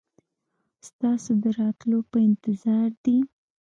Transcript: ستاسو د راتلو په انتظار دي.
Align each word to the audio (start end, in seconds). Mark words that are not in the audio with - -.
ستاسو 0.87 1.31
د 1.41 1.43
راتلو 1.59 1.99
په 2.11 2.17
انتظار 2.27 2.89
دي. 3.05 3.17